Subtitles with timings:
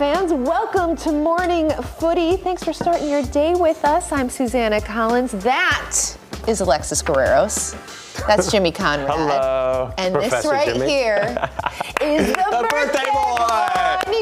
[0.00, 0.32] Fans.
[0.32, 2.38] Welcome to Morning Footy.
[2.38, 4.10] Thanks for starting your day with us.
[4.12, 5.32] I'm Susannah Collins.
[5.32, 5.94] That
[6.48, 7.76] is Alexis Guerreros.
[8.26, 9.10] That's Jimmy Conrad.
[9.10, 10.88] Hello, And Professor this right Jimmy.
[10.88, 11.16] here
[12.00, 12.46] is the,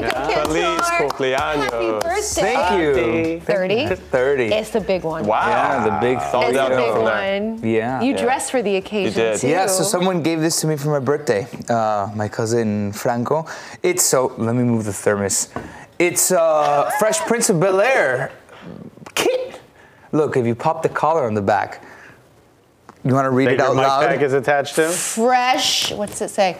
[0.01, 0.07] boy!
[0.07, 0.47] Nico Cantor.
[0.47, 1.71] Feliz cumpleaños.
[1.71, 2.43] Happy birthday.
[2.55, 3.41] Thank you.
[3.41, 3.95] 30?
[3.97, 4.45] 30.
[4.45, 5.27] It's a big one.
[5.27, 5.49] Wow.
[5.49, 7.03] Yeah, the big It's all It's the downhill big
[7.63, 7.69] one.
[7.71, 8.01] Yeah.
[8.03, 8.23] You Yeah.
[8.23, 9.41] dressed for the occasion you did.
[9.41, 9.49] too.
[9.49, 11.47] Yeah, so someone gave this to me for my birthday.
[11.69, 13.47] Uh, my cousin Franco.
[13.83, 14.33] It's so.
[14.39, 15.49] Let me move the thermos.
[15.99, 18.31] It's uh, Fresh Prince of Bel Air
[19.15, 19.61] kit.
[20.13, 21.83] Look, if you pop the collar on the back,
[23.05, 24.01] you want to read That it your out mic loud?
[24.01, 24.89] bag is attached to?
[24.89, 25.93] fresh.
[25.93, 26.57] What's it say?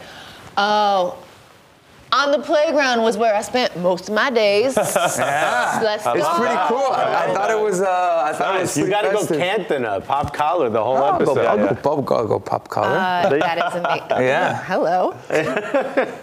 [0.57, 1.17] Oh,
[2.13, 4.77] on the playground was where I spent most of my days.
[4.77, 5.81] yeah.
[5.83, 6.37] Let's It's go.
[6.39, 6.93] pretty cool.
[6.93, 7.81] I, I thought it was.
[7.81, 8.77] Uh, I thought it was.
[8.77, 8.85] Nice.
[8.85, 9.39] You got to go festive.
[9.41, 11.47] Cantona, pop collar the whole I'll go, episode.
[11.47, 12.89] I'll go, I'll go, I'll go pop collar.
[12.89, 13.99] Uh, that is amazing.
[14.29, 14.63] Yeah.
[14.65, 15.15] Hello.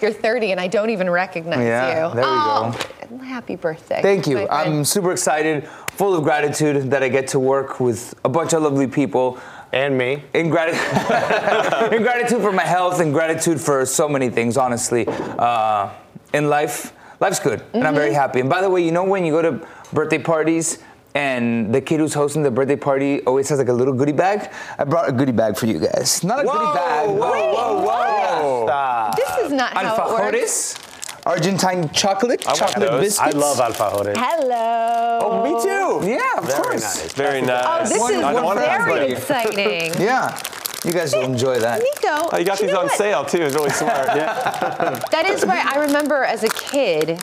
[0.00, 2.14] You're 30 and I don't even recognize Yeah, you.
[2.14, 4.00] there we oh, Happy birthday.
[4.02, 4.48] Thank you.
[4.48, 8.62] I'm super excited, full of gratitude that I get to work with a bunch of
[8.62, 9.38] lovely people.
[9.72, 10.22] And me.
[10.34, 15.06] In, grati- in gratitude for my health and gratitude for so many things, honestly.
[15.08, 15.90] Uh,
[16.32, 17.94] in life, life's good, and I'm Mm-hmm.
[17.96, 18.40] very happy.
[18.40, 20.78] And by the way, you know when you go to birthday parties
[21.14, 24.50] and the kid who's hosting the birthday party always has like a little goodie bag?
[24.78, 26.22] I brought a goodie bag for you guys.
[26.24, 27.08] Not a goodie bag.
[27.08, 28.64] whoa, Wait, whoa, whoa.
[28.66, 29.16] Stop.
[29.16, 30.76] this is not how it works.
[31.24, 33.00] Alfajores, Argentine chocolate, I chocolate those.
[33.18, 33.34] biscuits.
[33.34, 34.14] I love alfajores.
[34.16, 35.18] Hello.
[35.22, 36.08] Oh, me too.
[36.10, 36.82] Yeah, of Very course.
[36.82, 37.12] nice.
[37.12, 37.64] Very nice.
[37.64, 37.88] Oh, nice.
[37.90, 39.92] this One- is one for very exciting.
[40.00, 40.38] Yeah,
[40.84, 41.80] you guys will enjoy that.
[41.82, 42.96] Nico, Oh, you got you these know on what?
[42.96, 43.42] sale too.
[43.42, 44.06] It's really smart.
[44.16, 45.00] Yeah.
[45.10, 45.64] That is right.
[45.66, 47.20] I remember as a kid,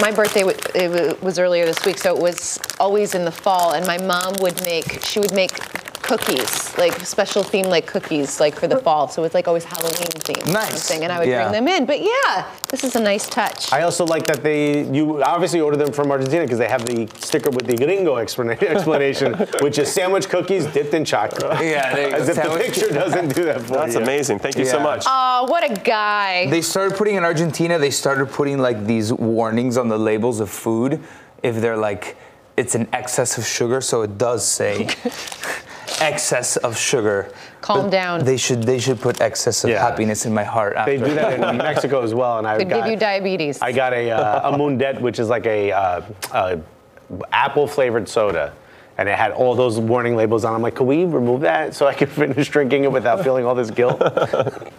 [0.00, 0.42] my birthday
[0.74, 4.34] it was earlier this week, so it was always in the fall, and my mom
[4.40, 5.52] would make, she would make
[6.02, 9.08] cookies, like special theme like cookies, like for the fall.
[9.08, 9.94] So it's like always Halloween
[10.26, 10.52] themed.
[10.52, 10.64] Nice.
[10.64, 11.42] kind of Thing, and I would Yeah.
[11.48, 11.86] bring them in.
[11.86, 13.72] But yeah, this is a nice touch.
[13.72, 17.08] I also like that they you obviously order them from Argentina because they have the
[17.20, 21.42] sticker with the gringo explanation, which is sandwich cookies dipped in chocolate.
[21.64, 22.16] Yeah, there you go.
[22.16, 23.78] As if the picture doesn't do that for you.
[23.80, 24.00] That's you.
[24.00, 24.38] amazing.
[24.40, 25.04] Thank you so much.
[25.06, 26.46] Oh, what a guy.
[26.50, 27.78] They started putting in Argentina.
[27.78, 31.00] They started putting like these warnings on the labels of food
[31.42, 32.16] if they're like
[32.56, 33.80] it's an excess of sugar.
[33.80, 34.88] So it does say
[36.02, 37.30] excess of sugar.
[37.60, 38.24] Calm But down.
[38.24, 39.80] They should they should put excess of Yeah.
[39.80, 40.76] happiness in my heart.
[40.76, 40.98] After.
[40.98, 43.60] They do that in Mexico as well, and I Could got, give you diabetes.
[43.62, 46.02] I got a, uh, a Mundet, which is like a uh,
[46.32, 46.56] uh,
[47.32, 48.52] apple flavored soda.
[48.98, 50.54] And it had all those warning labels on.
[50.54, 53.54] I'm like, could we remove that so I can finish drinking it without feeling all
[53.54, 54.00] this guilt?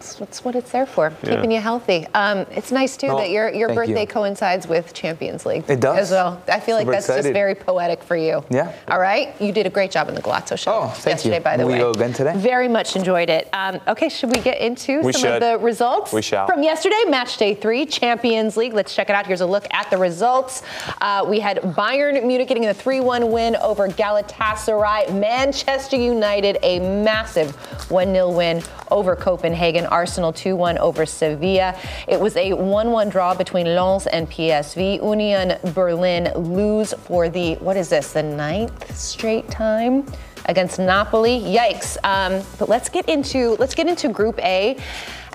[0.00, 2.06] That's, that's what it's there for, keeping you healthy.
[2.14, 4.06] Um, it's nice too No, that your your birthday you.
[4.06, 5.64] coincides with Champions League.
[5.68, 5.98] It does.
[5.98, 6.42] as well.
[6.48, 8.42] I feel like Super that's just very poetic for you.
[8.48, 8.74] Yeah.
[8.88, 9.38] All right.
[9.38, 11.42] You did a great job in the Golazo show Oh, thank yesterday, you.
[11.42, 11.78] by the Will way.
[11.78, 12.32] we go again today?
[12.34, 13.50] Very much enjoyed it.
[13.52, 16.14] Um, okay, should we get into We some of the results?
[16.14, 16.46] We shall.
[16.46, 18.72] From yesterday, match day three, Champions League.
[18.72, 19.26] Let's check it out.
[19.26, 20.62] Here's a look at the results.
[21.02, 25.12] Uh, we had Bayern Munich getting a 3-1 win over Galatasaray.
[25.20, 27.54] Manchester United a massive
[27.90, 29.86] 1-0 win over Copenhagen.
[29.86, 31.76] Arsenal 2-1 over Sevilla.
[32.08, 35.02] It was a 1-1 draw between Lens and PSV.
[35.02, 38.12] Union Berlin lose for the what is this?
[38.12, 40.06] The ninth straight time
[40.46, 41.40] against Napoli.
[41.40, 41.96] Yikes!
[42.04, 44.76] Um, but let's get into let's get into Group A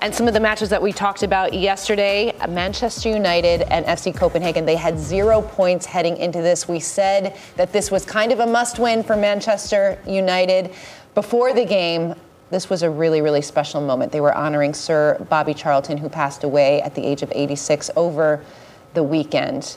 [0.00, 2.34] and some of the matches that we talked about yesterday.
[2.48, 4.66] Manchester United and FC Copenhagen.
[4.66, 6.68] They had zero points heading into this.
[6.68, 10.74] We said that this was kind of a must-win for Manchester United
[11.14, 12.14] before the game.
[12.50, 14.12] This was a really, really special moment.
[14.12, 18.44] They were honoring Sir Bobby Charlton, who passed away at the age of 86 over
[18.94, 19.76] the weekend.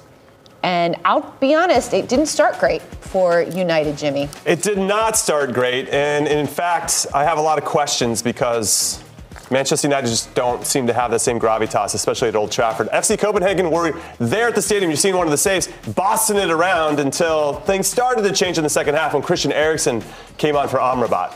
[0.61, 4.29] And I'll be honest, it didn't start great for United, Jimmy.
[4.45, 5.89] It did not start great.
[5.89, 9.03] And in fact, I have a lot of questions because
[9.49, 12.87] Manchester United just don't seem to have the same gravitas, especially at Old Trafford.
[12.89, 14.91] FC Copenhagen were there at the stadium.
[14.91, 18.63] You've seen one of the saves, bossing it around until things started to change in
[18.63, 20.03] the second half when Christian Eriksen
[20.37, 21.33] came on for Amrabat.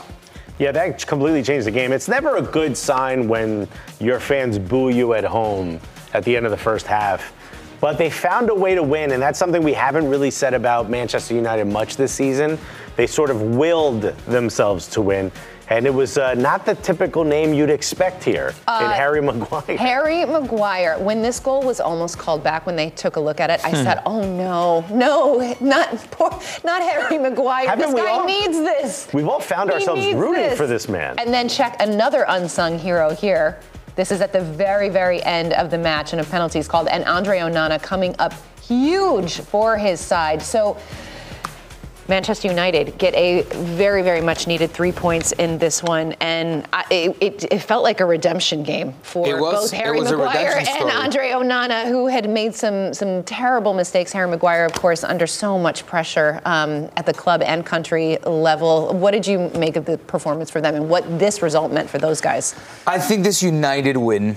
[0.58, 1.90] Yeah, that completely changed the game.
[1.90, 3.66] It's never a good sign when
[3.98, 5.80] your fans boo you at home
[6.12, 7.32] at the end of the first half.
[7.80, 10.88] But they found a way to win, and that's something we haven't really said about
[10.88, 12.56] Manchester United much this season.
[12.96, 15.32] They sort of willed themselves to win.
[15.74, 19.76] And it was uh, not the typical name you'd expect here uh, in Harry Maguire.
[19.76, 20.96] Harry Maguire.
[21.00, 23.70] When this goal was almost called back, when they took a look at it, I
[23.70, 23.82] hmm.
[23.82, 26.30] said, "Oh no, no, not poor,
[26.62, 27.68] not Harry Maguire.
[27.68, 30.56] Haven't this guy all, needs this." We've all found he ourselves rooting this.
[30.56, 31.18] for this man.
[31.18, 33.58] And then check another unsung hero here.
[33.96, 36.86] This is at the very, very end of the match, and a penalty is called,
[36.86, 38.32] and Andre Onana coming up
[38.62, 40.40] huge for his side.
[40.40, 40.76] So
[42.08, 46.84] Manchester United get a very, very much needed three points in this one, and I,
[47.20, 51.86] it, it, felt like a redemption game for was, both Harry Maguire and Andre Onana,
[51.86, 54.12] who had made some some terrible mistakes.
[54.12, 58.92] Harry Maguire, of course, under so much pressure um, at the club and country level.
[58.92, 61.98] What did you make of the performance for them, and what this result meant for
[61.98, 62.54] those guys?
[62.86, 64.36] I think this United win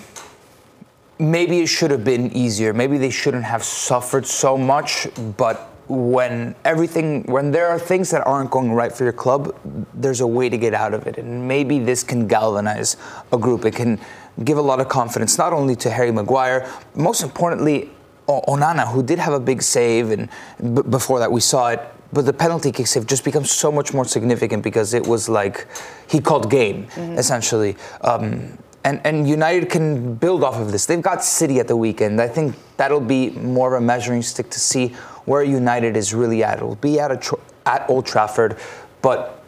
[1.20, 2.74] maybe it should have been easier.
[2.74, 8.26] Maybe they shouldn't have suffered so much, but when everything when there are things that
[8.28, 9.56] aren't going right for your club
[9.94, 12.98] there's a way to get out of it and maybe this can galvanize
[13.32, 14.00] a group it can
[14.44, 17.90] give a lot of confidence not only to Harry Maguire most importantly
[18.28, 20.30] Onana who did have a big save and
[20.60, 21.80] b- before that we saw it
[22.12, 25.68] but the penalty kick save just becomes so much more significant because it was like
[26.10, 27.18] he called game mm-hmm.
[27.18, 28.58] essentially um,
[28.88, 30.86] and, and United can build off of this.
[30.86, 32.22] They've got City at the weekend.
[32.22, 34.96] I think that'll be more of a measuring stick to see
[35.28, 36.58] where United is really at.
[36.58, 38.58] It'll be at, a, at Old Trafford,
[39.02, 39.44] but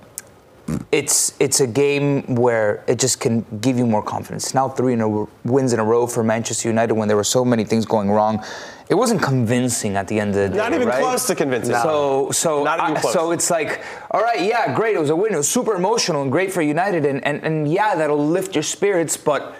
[0.91, 4.53] it's it's a game where it just can give you more confidence.
[4.53, 7.43] Now three in a, wins in a row for Manchester United when there were so
[7.43, 8.43] many things going wrong.
[8.89, 10.57] It wasn't convincing at the end of the day.
[10.57, 11.01] Not even right?
[11.01, 11.71] close to convincing.
[11.71, 11.81] No.
[11.81, 14.95] So so I, so it's like, all right, yeah, great.
[14.95, 15.33] It was a win.
[15.33, 18.63] It was super emotional and great for United, and and, and yeah, that'll lift your
[18.63, 19.55] spirits, but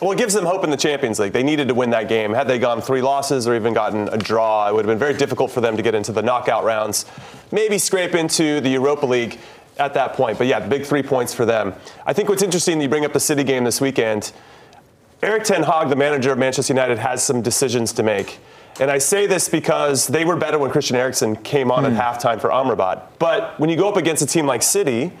[0.00, 1.32] well, it gives them hope in the Champions League.
[1.32, 2.32] They needed to win that game.
[2.32, 5.14] Had they gone three losses or even gotten a draw, it would have been very
[5.14, 7.06] difficult for them to get into the knockout rounds.
[7.50, 9.38] Maybe scrape into the Europa League
[9.78, 10.38] at that point.
[10.38, 11.74] But yeah, big three points for them.
[12.06, 14.32] I think what's interesting, you bring up the City game this weekend.
[15.22, 18.38] Erik Ten Hag, the manager of Manchester United, has some decisions to make.
[18.80, 21.86] And I say this because they were better when Christian Eriksen came on mm.
[21.86, 21.98] at hmm.
[21.98, 23.02] halftime for Amrabat.
[23.18, 25.12] But when you go up against a team like City,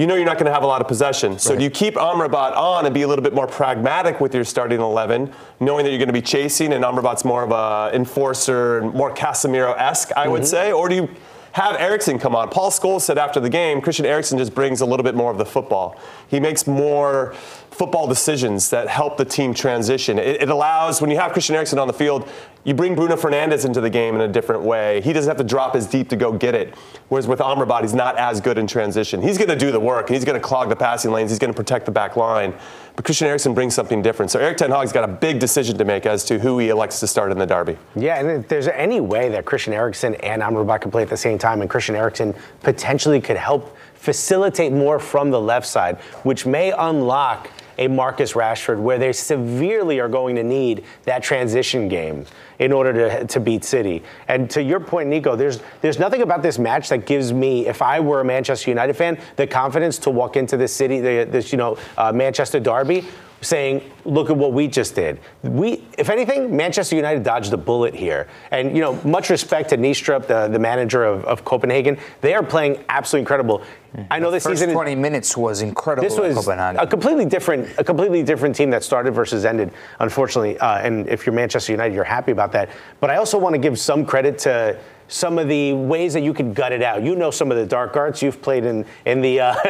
[0.00, 1.38] you know you're not going to have a lot of possession.
[1.38, 1.58] So right.
[1.58, 4.80] do you keep Amrabat on and be a little bit more pragmatic with your starting
[4.80, 5.30] 11,
[5.60, 10.10] knowing that you're going to be chasing and Amrabat's more of a enforcer, more Casemiro-esque,
[10.16, 10.32] I mm-hmm.
[10.32, 10.72] would say?
[10.72, 11.08] Or do you
[11.52, 12.48] have Eriksen come on.
[12.48, 15.38] Paul Scholes said after the game, Christian Eriksen just brings a little bit more of
[15.38, 16.00] the football.
[16.28, 17.32] He makes more
[17.70, 20.18] football decisions that help the team transition.
[20.18, 22.28] It, it, allows, when you have Christian Eriksen on the field,
[22.64, 25.00] you bring Bruno Fernandes into the game in a different way.
[25.00, 26.74] He doesn't have to drop as deep to go get it.
[27.08, 29.22] Whereas with Amrabat, he's not as good in transition.
[29.22, 31.30] He's going to do the work, he's going to clog the passing lanes.
[31.30, 32.54] He's going to protect the back line.
[32.96, 34.30] But Christian Eriksen brings something different.
[34.30, 37.00] So Erik Ten Hag's got a big decision to make as to who he elects
[37.00, 37.78] to start in the derby.
[37.96, 41.16] Yeah, and if there's any way that Christian Eriksen and Amrabat can play at the
[41.16, 46.46] same time, and Christian Eriksen potentially could help facilitate more from the left side, which
[46.46, 52.26] may unlock a Marcus Rashford where they severely are going to need that transition game
[52.58, 54.02] in order to, to beat City.
[54.28, 57.80] And to your point, Nico, there's there's nothing about this match that gives me, if
[57.82, 61.50] I were a Manchester United fan, the confidence to walk into this city, the, this
[61.50, 63.06] you know uh, Manchester derby
[63.40, 65.20] saying, look at what we just did.
[65.42, 68.28] We, if anything, Manchester United dodged a bullet here.
[68.50, 71.98] And, you know, much respect to Neestrup, the, the manager of, of Copenhagen.
[72.20, 73.62] They are playing absolutely incredible.
[74.10, 74.74] I know the this first season.
[74.74, 76.08] 20 minutes was incredible.
[76.08, 79.72] This was a completely different, a completely different team that started versus ended.
[79.98, 82.70] Unfortunately, uh, and if you're Manchester United, you're happy about that.
[83.00, 84.78] But I also want to give some credit to
[85.10, 87.02] some of the ways that you could gut it out.
[87.02, 89.40] You know some of the dark arts you've played in in the.
[89.40, 89.54] Uh,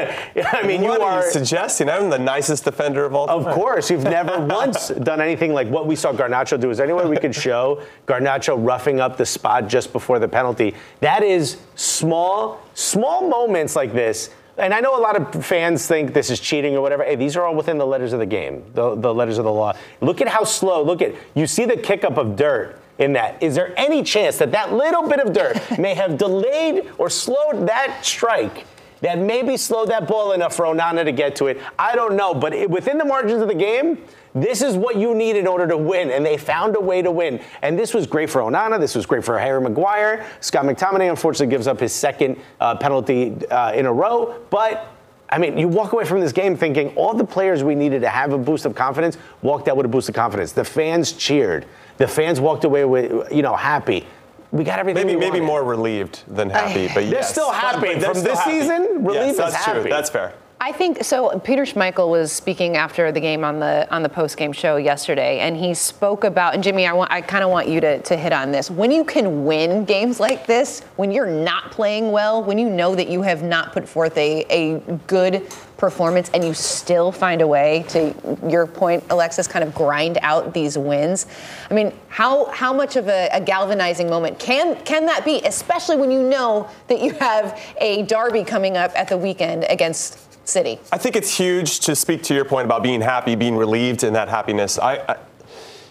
[0.53, 1.25] I mean, what you are are.
[1.25, 1.89] you suggesting?
[1.89, 3.39] I'm the nicest defender of all time.
[3.39, 6.71] Of course, you've never once done anything like what we saw Garnacho do.
[6.71, 10.29] Is there any way we could show Garnacho roughing up the spot just before the
[10.29, 10.75] penalty?
[11.01, 14.31] That is small, small moments like this.
[14.59, 17.03] And I know a lot of fans think this is cheating or whatever.
[17.03, 19.53] Hey, these are all within the letters of the game, the, the letters of the
[19.53, 19.73] law.
[20.03, 20.83] Look at how slow.
[20.83, 23.43] Look at you see the kick up of dirt in that.
[23.43, 27.67] Is there any chance that that little bit of dirt may have delayed or slowed
[27.67, 28.67] that strike?
[29.01, 31.59] That maybe slowed that ball enough for Onana to get to it.
[31.79, 34.05] I don't know, but it, within the margins of the game,
[34.35, 37.11] this is what you need in order to win, and they found a way to
[37.11, 37.41] win.
[37.63, 38.79] And this was great for Onana.
[38.79, 40.27] This was great for Harry Maguire.
[40.41, 44.95] Scott McTominay unfortunately gives up his second uh, penalty uh, in a row, but
[45.31, 48.09] I mean, you walk away from this game thinking all the players we needed to
[48.09, 50.53] have a boost of confidence walked out with a boost of confidence.
[50.53, 51.67] The fans cheered.
[52.01, 54.07] The fans walked away with, you know, happy.
[54.53, 55.07] We got everything.
[55.07, 55.47] Maybe maybe wanted.
[55.47, 57.81] more relieved than happy, but They're still happy.
[57.81, 58.61] But- but they're From still this happy.
[58.63, 59.83] season, relief yes, is that's true.
[59.83, 60.33] That's fair.
[60.63, 61.39] I think so.
[61.39, 65.39] Peter Schmeichel was speaking after the game on the on the post game show yesterday,
[65.39, 66.53] and he spoke about.
[66.53, 68.71] And Jimmy, I want I kind of want you to to hit on this.
[68.71, 72.95] When you can win games like this, when you're not playing well, when you know
[72.95, 77.47] that you have not put forth a a good performance, and you still find a
[77.47, 78.15] way to
[78.47, 81.25] your point, Alexis, kind of grind out these wins.
[81.71, 85.97] I mean, how how much of a, a galvanizing moment can can that be, especially
[85.97, 90.79] when you know that you have a derby coming up at the weekend against City.
[90.93, 94.13] I think it's huge to speak to your point about being happy, being relieved in
[94.15, 94.79] that happiness.
[94.79, 95.17] I, I,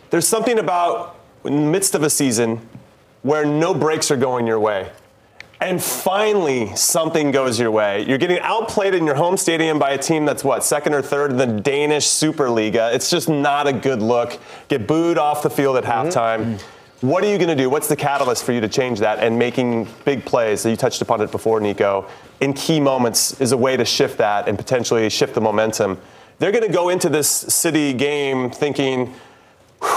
[0.10, 2.68] there's something about in the midst of a season
[3.22, 4.92] where no breaks are going your way.
[5.62, 8.06] And finally, something goes your way.
[8.06, 11.32] You're getting outplayed in your home stadium by a team that's what, second or third
[11.32, 12.94] in the Danish Superliga.
[12.94, 14.40] It's just not a good look.
[14.70, 16.58] Get booed off the field at halftime.
[16.58, 16.79] Mm-hmm.
[17.02, 17.70] What are you going to do?
[17.70, 19.20] What's the catalyst for you to change that?
[19.20, 22.06] And making big plays, you touched upon it before, Nico,
[22.42, 25.98] in key moments is a way to shift that and potentially shift the momentum.
[26.40, 29.14] They're going to go into this city game thinking,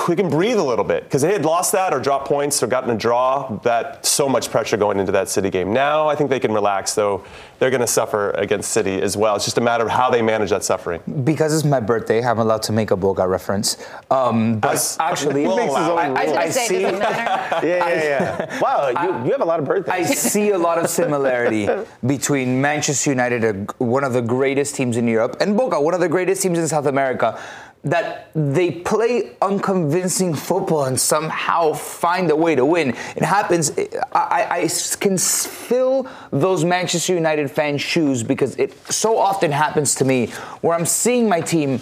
[0.08, 2.66] we can breathe a little bit because they had lost that or dropped points or
[2.66, 3.56] gotten a draw.
[3.62, 5.72] That so much pressure going into that City game.
[5.72, 7.24] Now I think they can relax, though
[7.58, 9.36] they're going to suffer against City as well.
[9.36, 11.00] It's just a matter of how they manage that suffering.
[11.24, 13.76] Because it's my birthday, I'm allowed to make a Boca reference.
[14.10, 16.02] Um, but As- actually, We'll makes his own I.
[16.12, 16.82] I, I I say, see.
[16.82, 17.66] does it matter?
[17.66, 18.60] Yeah, yeah, yeah.
[18.60, 20.10] wow, you, you have a lot of birthdays.
[20.10, 21.68] I see a lot of similarity
[22.06, 26.08] between Manchester United, one of the greatest teams in Europe, and Boca, one of the
[26.08, 27.40] greatest teams in South America.
[27.84, 32.90] That they play unconvincing football and somehow find a way to win.
[33.16, 33.72] It happens.
[34.12, 34.68] I, I-
[35.00, 40.26] can fill those Manchester United fans' shoes because it so often happens to me
[40.60, 41.80] where I'm seeing my team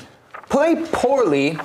[0.49, 1.59] play poorly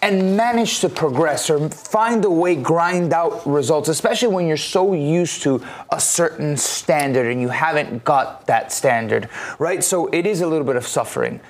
[0.00, 4.92] and manage to progress or find a way grind out results especially when you're so
[4.92, 10.42] used to a certain standard and you haven't got that standard right so it is
[10.42, 11.40] a little bit of suffering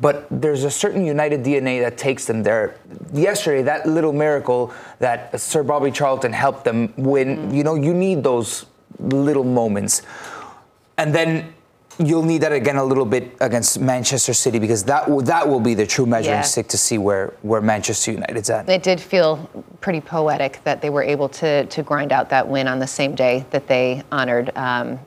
[0.00, 2.76] but there's a certain united dna that takes them there
[3.12, 8.22] yesterday that little miracle that sir bobby charlton helped them win you know you need
[8.22, 8.66] those
[8.98, 10.02] little moments
[10.98, 11.52] and then
[11.98, 15.60] you'll need that again a little bit against Manchester City because that will, that will
[15.60, 16.42] be the true measuring Yeah.
[16.42, 18.68] stick to see where, where Manchester United's at.
[18.68, 19.48] It did feel
[19.80, 23.14] pretty poetic that they were able to to grind out that win on the same
[23.14, 24.98] day that they honored um,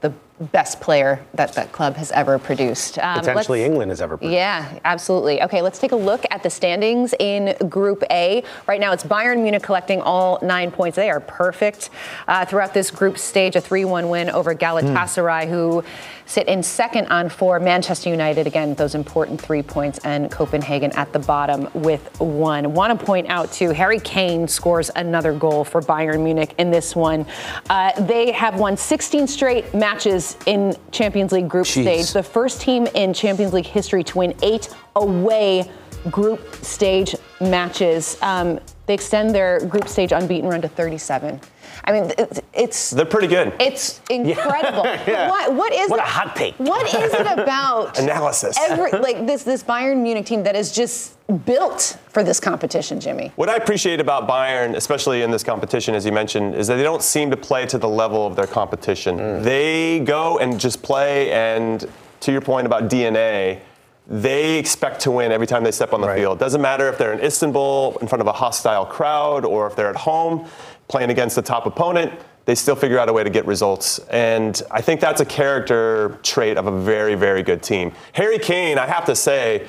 [0.00, 2.98] the best player that that club has ever produced.
[2.98, 4.34] Um, Potentially England has ever produced.
[4.34, 5.42] Yeah, absolutely.
[5.42, 8.42] Okay, let's take a look at the standings in Group A.
[8.66, 10.96] Right now, it's Bayern Munich collecting all nine points.
[10.96, 11.90] They are perfect
[12.28, 13.56] uh, throughout this group stage.
[13.56, 15.84] A 3 1 win over Galatasaray, who
[16.26, 17.60] sit in second on four.
[17.60, 22.74] Manchester United, again, those important three points, and Copenhagen at the bottom with one.
[22.74, 26.94] Want to point out, too, Harry Kane scores another goal for Bayern Munich in this
[26.96, 27.26] one.
[27.70, 31.82] Uh, they have won 16 straight matches in Champions League group Jeez.
[31.82, 32.12] stage.
[32.12, 35.70] The first team in Champions League history to win eight away
[36.10, 38.16] group stage matches.
[38.22, 41.40] Um, they extend their group stage unbeaten run to 37.
[41.84, 43.52] I mean, it's it's, They're pretty good.
[43.60, 44.84] it's incredible.
[45.06, 45.28] Yeah.
[45.30, 46.54] What what is What it, a hot take.
[46.58, 48.56] What is it about Analysis.
[48.60, 53.32] Every, like this this Bayern Munich team that is just built for this competition, Jimmy.
[53.36, 56.82] What I appreciate about Bayern, especially in this competition, as you mentioned, is that they
[56.82, 59.16] don't seem to play to the level of their competition.
[59.18, 59.42] Mm.
[59.42, 61.88] They go and just play, and
[62.20, 63.60] to your point about DNA,
[64.08, 66.18] they expect to win every time they step on the Right.
[66.18, 66.38] field.
[66.38, 69.88] Doesn't matter if they're in Istanbul in front of a hostile crowd or if they're
[69.88, 70.46] at home
[70.92, 72.12] playing against the top opponent.
[72.44, 73.98] They still figure out a way to get results.
[74.10, 77.92] And I think that's a character trait of a very, very good team.
[78.12, 79.66] Harry Kane, I have to say,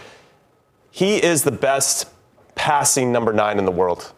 [0.92, 2.10] he is the best
[2.56, 4.12] passing number nine in the world.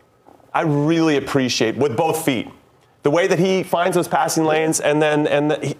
[0.53, 2.47] I really appreciate with both feet.
[3.05, 5.75] the way that he finds those passing lanes, and then and the, he,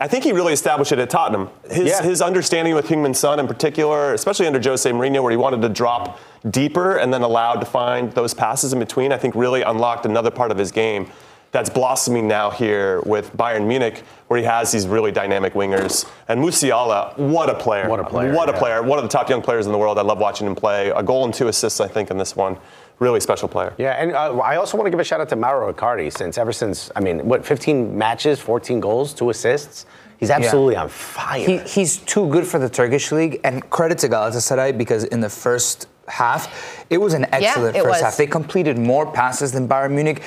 [0.00, 1.50] I think he really established it at Tottenham.
[1.70, 2.02] His Yeah.
[2.02, 5.68] his understanding with Heung-Min Son in particular, especially under Jose Mourinho, where he wanted to
[5.68, 6.18] drop
[6.50, 10.30] deeper and then allowed to find those passes in between, I think really unlocked another
[10.32, 11.06] part of his game
[11.52, 16.04] that's blossoming now here with Bayern Munich, where he has these really dynamic wingers.
[16.26, 17.88] And Musiala, what a player!
[17.88, 18.58] What a player, What a yeah.
[18.58, 18.82] player!
[18.82, 19.96] One of the top young players in the world.
[19.96, 20.90] I love watching him play.
[20.90, 22.56] A goal and two assists, I think, in this one.
[22.98, 23.74] Really special player.
[23.76, 26.38] Yeah, and uh, I also want to give a shout out to Mauro Icardi since
[26.38, 29.86] ever since I mean, what 15 matches, 14 goals, two assists.
[30.18, 31.44] He's absolutely on fire.
[31.44, 35.28] He, he's too good for the Turkish league, and credit to Galatasaray because in the
[35.28, 38.00] first half, it was an excellent it first was.
[38.00, 38.16] half.
[38.16, 40.22] They completed more passes than Bayern Munich.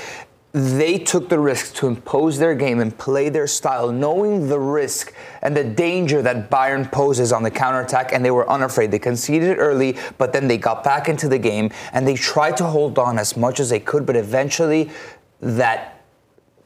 [0.60, 5.14] They took the risk to impose their game and play their style, knowing the risk
[5.44, 8.90] and the danger that Bayern poses on the counterattack, and they were unafraid.
[8.90, 12.64] They conceded early, but then they got back into the game and they tried to
[12.64, 14.90] hold on as much as they could, but eventually
[15.42, 16.02] that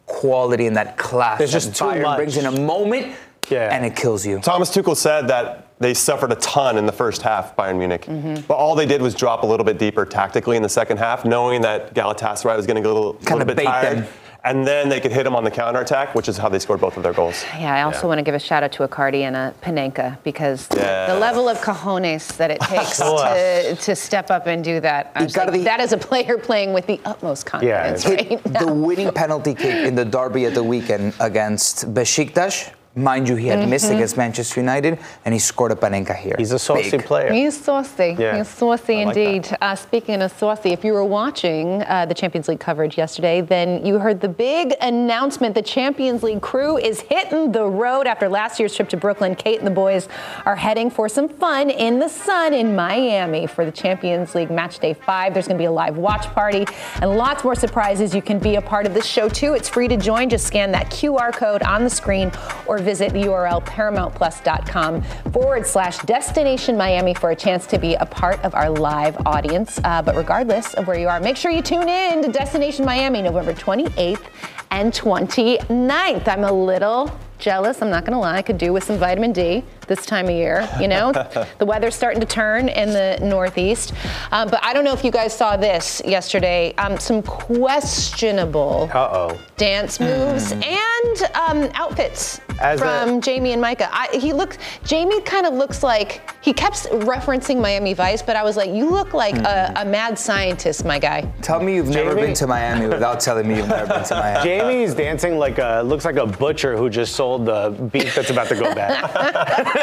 [0.06, 2.16] quality and that class There's that just too Bayern much.
[2.18, 3.14] brings in a moment
[3.50, 3.76] Yeah.
[3.76, 4.40] and it kills you.
[4.40, 8.06] Thomas Tuchel said that they suffered a ton in the first half, Bayern Munich.
[8.06, 8.42] Mm-hmm.
[8.48, 11.26] But all they did was drop a little bit deeper tactically in the second half,
[11.26, 13.98] knowing that Galatasaray was going to get a little, Kinda little bit bait tired.
[14.00, 14.08] them.
[14.44, 16.98] And then they could hit them on the counterattack, which is how they scored both
[16.98, 17.44] of their goals.
[17.60, 20.68] Yeah, I also want to give a shout out to Icardi and a Panenka because
[20.76, 21.14] Yeah.
[21.14, 25.12] the level of cojones that it takes to, to step up and do that.
[25.14, 28.46] I was like, Icardi- that is a player playing with the utmost confidence it's- right
[28.52, 28.66] now.
[28.66, 32.72] the winning penalty kick in the derby at the weekend against Besiktas.
[32.96, 33.96] Mind you, he had missed Mm-hmm.
[33.96, 36.36] against Manchester United, and he scored a Panenka here.
[36.38, 37.06] He's a saucy Big.
[37.06, 37.32] player.
[37.32, 38.16] He's saucy.
[38.20, 38.38] Yeah.
[38.38, 39.58] He's saucy I like indeed.
[39.62, 43.86] Uh, speaking of saucy, if you were watching uh, the Champions League coverage yesterday, then
[43.86, 45.56] you heard the big announcement.
[45.56, 49.36] The Champions League crew is hitting the road after last year's trip to Brooklyn.
[49.36, 50.10] Kate and the boys
[50.46, 54.80] are heading for some fun in the sun in Miami for the Champions League match
[54.80, 55.34] day five.
[55.34, 56.66] There's going to be a live watch party
[57.02, 58.14] and lots more surprises.
[58.14, 59.54] You can be a part of this show too.
[59.54, 60.30] It's free to join.
[60.30, 62.32] Just scan that QR code on the screen
[62.68, 68.06] or visit the URL paramountplus.com forward slash destination Miami for a chance to be a
[68.06, 69.80] part of our live audience.
[69.84, 73.22] Uh, but regardless of where you are, make sure you tune in to Destination Miami
[73.22, 74.26] November 28th
[74.72, 76.28] and 29th.
[76.28, 78.38] I'm a little jealous, I'm not gonna lie.
[78.38, 81.12] I could do with some vitamin D this time of year, you know?
[81.60, 83.94] the weather's starting to turn in the Northeast.
[84.32, 86.74] Um, but I don't know if you guys saw this yesterday.
[86.78, 89.38] Um, some questionable Uh-oh.
[89.58, 93.90] dance moves and um, outfits As from a- Jamie and Micah.
[93.92, 94.58] I, he looks.
[94.86, 98.90] Jamie kind of looks like he kept referencing Miami Vice, but I was like, you
[98.90, 101.22] look like a, a mad scientist, my guy.
[101.42, 104.16] Tell me you've never Jamie- been to Miami without telling me you've never been to
[104.16, 104.44] Miami.
[104.46, 108.48] Jamie's dancing like a looks like a butcher who just sold the beef that's about
[108.48, 109.02] to go bad.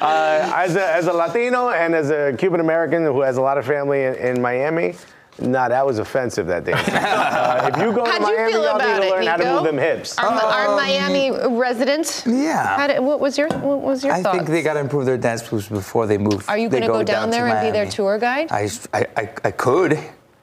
[0.00, 3.58] uh, as, a, as a Latino and as a Cuban American who has a lot
[3.58, 4.94] of family in, in Miami,
[5.40, 6.46] nah, that was offensive.
[6.46, 6.72] That day.
[7.08, 9.26] Uh, if you go to How'd you Miami, feel y'all about need to it, learn
[9.26, 10.18] how to move them hips.
[10.18, 12.24] Our, our Miami resident.
[12.26, 12.86] Yeah.
[12.86, 14.36] Did- what was your What was your I thoughts?
[14.36, 16.48] think they got to improve their dance moves before they move.
[16.48, 17.90] Are you they gonna go down to there and be their Miami.
[17.90, 18.48] tour guide?
[18.50, 19.98] I, I, I, I could.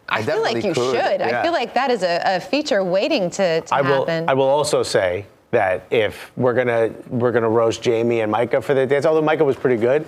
[0.07, 0.95] I, feel like you could.
[0.95, 1.21] should.
[1.21, 4.05] I feel like that is a, a feature waiting to, to I will.
[4.05, 4.29] happen.
[4.29, 8.73] I will also say that if we're gonna we're gonna roast Jamie and Micah for
[8.73, 10.05] the dance, although Micah was pretty good,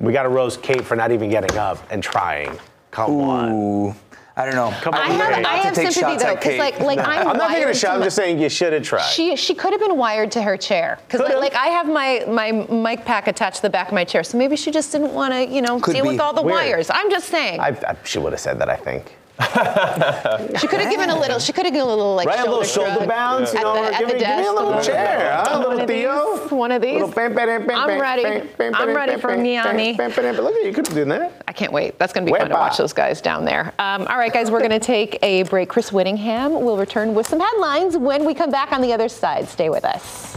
[0.00, 2.58] we got to roast Kate for not even getting up and trying.
[2.90, 3.52] Come on.
[3.52, 3.94] Ooh,
[4.38, 4.74] I don't know.
[4.80, 5.46] Come I on, have, Kate.
[5.46, 6.58] I to have take sympathy shots though, at because Kate.
[6.58, 7.92] like, like I'm, I'm not taking a shot.
[7.94, 9.02] I'm my- just saying you should have tried.
[9.10, 12.24] She she could have been wired to her chair because like, like I have my
[12.26, 15.12] my mic pack attached to the back of my chair, so maybe she just didn't
[15.12, 16.10] want to you know Could deal be.
[16.12, 16.54] with all the Weird.
[16.56, 16.90] wires.
[16.90, 18.70] I'm just saying I, I, she would have said that.
[18.70, 19.14] I think.
[20.58, 21.38] she could have given a little.
[21.38, 23.58] She could have given a little like Right, a shoulder, little shoulder shrug bounce, you
[23.58, 25.50] at the, at give, the me, give me a little chair, huh?
[25.50, 26.38] A One little Theo.
[26.38, 26.94] these, one of these.
[26.94, 28.22] Little bam, bam, bam, I'm ready.
[28.22, 29.94] bam, bam, I'm ready bam, for Miami.
[29.94, 30.36] bam, bam, bam.
[30.44, 31.42] Look at you, could have done that.
[31.46, 31.98] I can't wait.
[31.98, 33.74] That's going to be fun to watch those guys down there.
[33.78, 35.68] Um, all right, guys, we're going to take a break.
[35.68, 39.48] Chris Whittingham will return with some headlines when we come back on the other side.
[39.48, 40.36] Stay with us.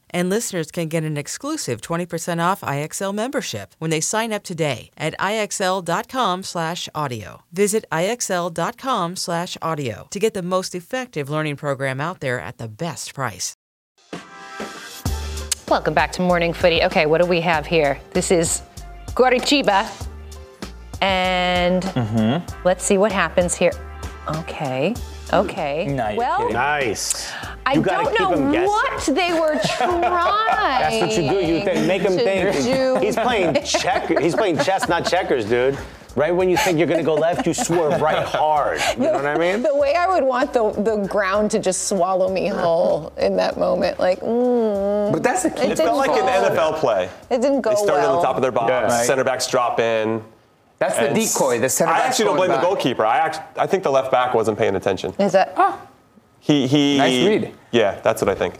[0.11, 4.91] And listeners can get an exclusive 20% off IXL membership when they sign up today
[4.97, 7.43] at IXL.com/audio.
[7.51, 13.55] Visit IXL.com/audio to get the most effective learning program out there at the best price.
[15.71, 16.83] Welcome back to Morning Footy.
[16.83, 17.97] Okay, what do we have here?
[18.11, 18.61] This is
[19.15, 19.89] Curitiba.
[21.01, 22.65] And mm-hmm.
[22.65, 23.71] let's see what happens here.
[24.35, 24.93] Okay.
[25.33, 25.85] Okay.
[25.87, 26.17] Nice.
[26.17, 26.49] well.
[26.51, 27.31] Nice.
[27.65, 30.01] I You don't know what they were trying.
[30.01, 31.35] That's what you do.
[31.45, 32.63] You th- make him think.
[32.63, 32.97] do.
[32.99, 34.09] He's playing check.
[34.19, 35.77] He's playing chess, not checkers, dude.
[36.13, 38.81] Right when you think you're gonna go left, you swerve right hard.
[38.97, 39.63] You know what I mean?
[39.63, 43.57] The way I would want the, the ground to just swallow me whole in that
[43.57, 45.67] moment, like, mm, But that's the key.
[45.67, 47.09] It It felt like an NFL play.
[47.29, 48.15] it didn't go They started well.
[48.17, 48.69] at the top of their box.
[48.69, 48.81] Yeah.
[48.83, 49.05] Right.
[49.05, 50.21] Center backs drop in.
[50.81, 51.59] That's the decoy.
[51.59, 51.95] The center back.
[52.01, 53.05] I back's actually don't going blame the goalkeeper.
[53.05, 55.13] I act, I think the left back wasn't paying attention.
[55.19, 55.53] Is that?
[55.55, 55.79] Oh.
[56.39, 56.97] He he.
[56.97, 57.53] Nice read.
[57.71, 58.55] Yeah, that's what I think.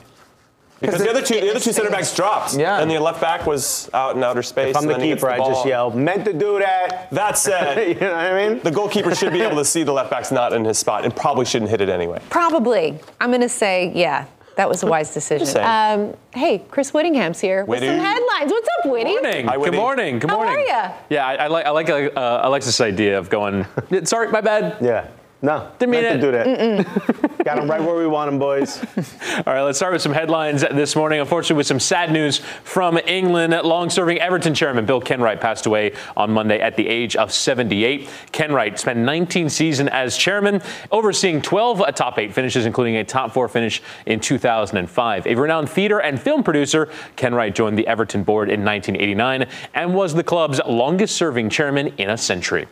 [0.79, 2.55] Because the it- other two, the other two center backs dropped.
[2.55, 2.79] Yeah.
[2.79, 4.69] And the left back was out in outer space.
[4.69, 5.67] If I'm the then he gets keeper, I just ball.
[5.67, 7.07] yell, meant to do that.
[7.12, 8.60] That said, you know what I mean?
[8.62, 11.15] the goalkeeper should be able to see the left back's not in his spot and
[11.15, 12.21] probably shouldn't hit it anyway.
[12.29, 12.99] Probably.
[13.19, 14.25] I'm going to say, yeah,
[14.56, 15.58] that was a wise decision.
[15.64, 18.52] Um, hey, Chris Whittingham's here with some headlines.
[18.52, 19.12] What's up, Whitty?
[19.12, 19.48] Morning.
[19.48, 20.20] Hi, Good morning.
[20.20, 20.48] Good morning.
[20.48, 20.72] How morning.
[20.72, 20.94] are ya?
[21.10, 23.66] Yeah, I, I like I like uh, Alexis' idea of going.
[24.04, 24.78] Sorry, my bad.
[24.82, 25.08] Yeah.
[25.43, 25.71] No.
[25.80, 27.43] Didn't mean to do that.
[27.43, 28.77] Got him right where we want him, boys.
[29.38, 31.19] All right, let's start with some headlines this morning.
[31.19, 33.54] Unfortunately, with some sad news from England.
[33.63, 38.08] Long-serving Everton chairman Bill Kenwright passed away on Monday at the age of 78.
[38.32, 43.32] Kenwright spent 19 seasons as chairman, overseeing 12 uh, top eight finishes, including a top
[43.32, 45.25] four finish in 2005.
[45.25, 50.13] A renowned theater and film producer, Kenwright joined the Everton board in 1989 and was
[50.13, 52.67] the club's longest-serving chairman in a century.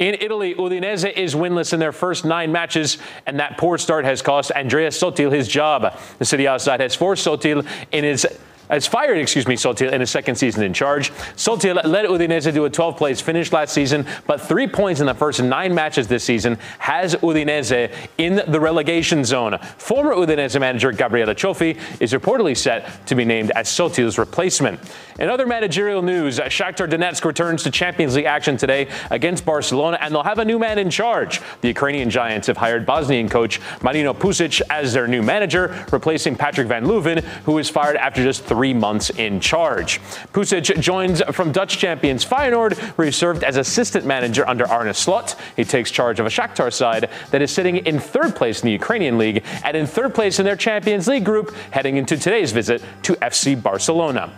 [0.00, 4.22] In Italy, Udinese is winless in their first nine matches, and that poor start has
[4.22, 5.94] cost Andrea Sottil his job.
[6.18, 8.26] The city outside has forced Sottil in his
[8.70, 11.10] has fired, excuse me, Sottil in his second season in charge.
[11.36, 15.14] Sottil led Udinese to a 12th place finish last season, but three points in the
[15.14, 19.58] first nine matches this season has Udinese in the relegation zone.
[19.78, 24.80] Former Udinese manager Gabriele Cioffi is reportedly set to be named as Sottil's replacement.
[25.18, 30.14] In other managerial news, Shakhtar Donetsk returns to Champions League action today against Barcelona, and
[30.14, 31.40] they'll have a new man in charge.
[31.60, 36.68] The Ukrainian Giants have hired Bosnian coach Marino Pusic as their new manager, replacing Patrick
[36.68, 40.00] Van Leeuwen, who was fired after just three months in charge.
[40.32, 45.36] Pusic joins from Dutch champions Feyenoord, where he served as assistant manager under Arne Slot.
[45.56, 48.72] He takes charge of a Shakhtar side that is sitting in third place in the
[48.72, 52.82] Ukrainian league and in third place in their Champions League group, heading into today's visit
[53.02, 54.32] to FC Barcelona.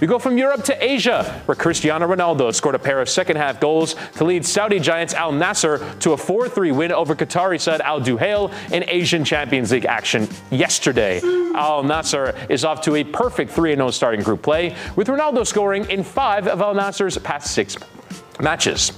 [0.00, 3.58] We go from Europe to Asia, where Cristiano Ronaldo scored a pair of second half
[3.58, 7.80] goals to lead Saudi giants Al Nassr to a 4 3 win over Qatari side
[7.80, 11.18] Al Duhail in Asian Champions League action yesterday.
[11.54, 15.88] Al Nassr is off to a perfect 3 0 starting group play, with Ronaldo scoring
[15.90, 17.76] in five of Al Nassr's past six
[18.40, 18.92] matches.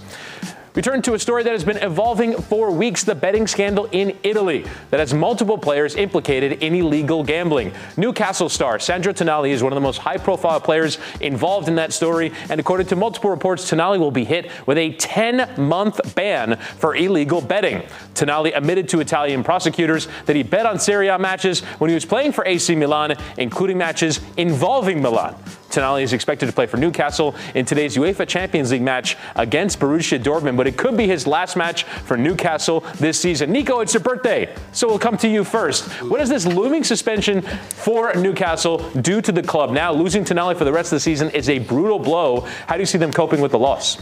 [0.73, 4.17] We turn to a story that has been evolving for weeks the betting scandal in
[4.23, 7.73] Italy that has multiple players implicated in illegal gambling.
[7.97, 11.93] Newcastle star Sandro Tonali is one of the most high profile players involved in that
[11.93, 16.57] story, and according to multiple reports, Tonali will be hit with a 10 month ban
[16.57, 17.83] for illegal betting.
[18.15, 22.05] Tonali admitted to Italian prosecutors that he bet on Serie A matches when he was
[22.05, 25.35] playing for AC Milan, including matches involving Milan.
[25.71, 30.23] Tonali is expected to play for Newcastle in today's UEFA Champions League match against Borussia
[30.23, 33.53] Dortmund, but it could be his last match for Newcastle this season.
[33.53, 35.89] Nico, it's your birthday, so we'll come to you first.
[36.03, 39.71] What does this looming suspension for Newcastle do to the club?
[39.71, 42.41] Now, losing Tonali for the rest of the season is a brutal blow.
[42.67, 43.99] How do you see them coping with the loss?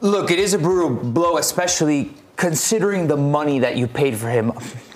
[0.00, 4.52] Look, it is a brutal blow, especially considering the money that you paid for him.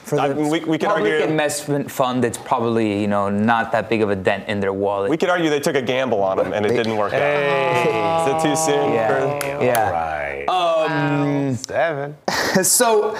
[0.06, 3.28] For the I mean, we- we could public argue- investment fund, it's probably you know
[3.28, 5.10] not that big of a dent in their wallet.
[5.10, 8.28] We could argue they took a gamble on him and it didn't work out.
[8.28, 8.92] Is it too soon?
[8.94, 9.90] yeah, for- yeah.
[9.90, 10.46] Right.
[10.48, 12.16] Um, Seven.
[12.62, 13.16] so,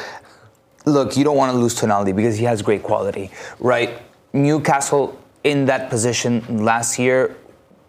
[0.85, 3.91] look, you don't want to lose Tonali because he has great quality, right?
[4.33, 7.35] Newcastle in that position last year,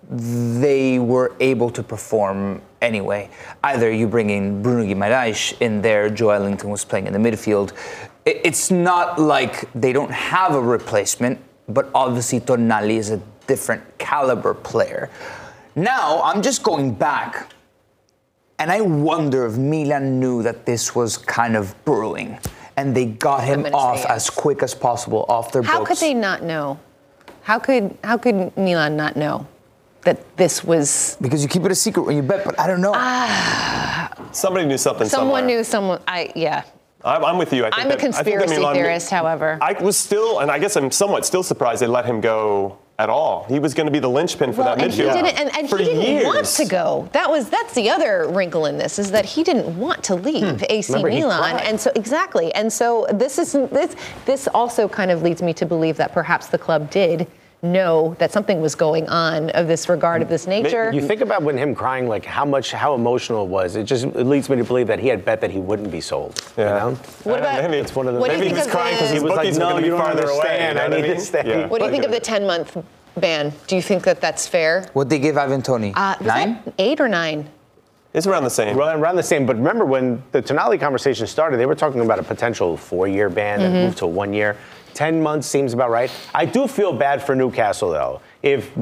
[0.09, 3.29] they were able to perform anyway.
[3.63, 7.73] Either you bring in Bruno Guimaraes in there, Joelinton was playing in the midfield.
[8.27, 13.83] It- It's not like they don't have a replacement, but obviously Tonali is a different
[13.97, 15.09] caliber player.
[15.75, 17.47] Now, I'm just going back,
[18.59, 22.37] and I wonder if Milan knew that this was kind of brewing,
[22.75, 24.05] and they got him off yes.
[24.09, 25.89] as quick as possible off their How books.
[25.89, 26.79] could they not know?
[27.43, 29.47] How could how could Milan not know
[30.03, 32.81] that this was Because you keep it a secret when you bet, but I don't
[32.81, 32.91] know.
[32.93, 34.11] Ah.
[34.33, 35.07] Somebody knew something.
[35.07, 35.57] someone somewhere.
[35.59, 35.99] knew someone?
[36.07, 36.63] I yeah.
[37.03, 37.65] I'm, I'm with you.
[37.65, 39.57] I think I'm a that- think that conspiracy Milan- theorist, however.
[39.61, 43.09] I was still, and I guess I'm somewhat still surprised they let him go at
[43.09, 43.45] all.
[43.47, 45.67] He was going to be the linchpin for Well, that and he didn't, and, and
[45.67, 46.25] he didn't years.
[46.25, 47.07] want to go.
[47.13, 50.61] That was that's the other wrinkle in this is that he didn't want to leave
[50.61, 50.65] hmm.
[50.69, 55.21] AC Remember, Milan, and so exactly, and so this is this this also kind of
[55.21, 57.27] leads me to believe that perhaps the club did
[57.63, 60.91] know that something was going on of this regard of this nature.
[60.93, 63.75] You think about when him crying, like how much, how emotional it was.
[63.75, 66.01] It just it leads me to believe that he had bet that he wouldn't be
[66.01, 66.39] sold.
[66.57, 66.85] Yeah.
[66.85, 66.95] You know?
[67.23, 68.19] What about- maybe It's one of the.
[68.19, 69.57] What do you maybe he think was of crying the- because He was like, bookies
[69.57, 70.31] "No, going to you be don't farther away.
[70.33, 70.69] understand.
[70.69, 71.67] you know I what need to stay." Yeah.
[71.67, 72.77] what do you think of the 10 month
[73.17, 73.51] ban?
[73.65, 74.85] Do you think that that's fair?
[74.93, 75.93] what they give Ivan Toney?
[75.95, 76.59] Uh, Nine?
[76.77, 77.49] eight or nine?
[78.13, 78.77] It's around the same.
[78.77, 82.17] Around, around the same, but remember when the Tonali conversation started, they were talking about
[82.19, 83.73] a potential four-year ban Mm-hmm.
[83.73, 84.57] that moved to one year.
[84.93, 86.11] Ten months seems about right.
[86.33, 88.21] I do feel bad for Newcastle though.
[88.41, 88.73] If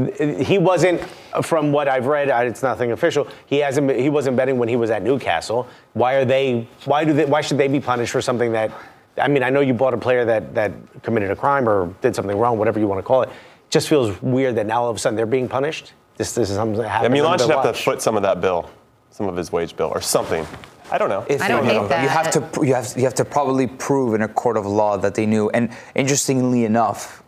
[0.48, 1.02] he wasn't,
[1.44, 3.28] from what I've read, it's nothing official.
[3.46, 3.90] He hasn't.
[3.96, 5.68] He wasn't betting when he was at Newcastle.
[5.94, 6.68] Why are they?
[6.86, 7.26] Why do they?
[7.26, 8.72] Why should they be punished for something that?
[9.18, 10.72] I mean, I know you bought a player that that
[11.04, 13.30] committed a crime or did something wrong, whatever you want to call it.
[13.70, 15.94] Just feels weird that now all of a sudden they're being punished.
[16.18, 17.14] This, this is something that Yeah, happened.
[17.14, 18.70] Milan should have to foot some of that bill,
[19.10, 20.46] some of his wage bill, or something.
[20.96, 21.26] I don't know.
[21.28, 21.88] If I don't they hate know.
[21.90, 22.04] that.
[22.04, 24.96] You have to you have you have to probably prove in a court of law
[24.96, 25.50] that they knew.
[25.50, 27.22] And interestingly enough,